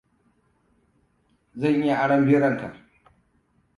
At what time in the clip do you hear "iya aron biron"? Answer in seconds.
1.85-2.55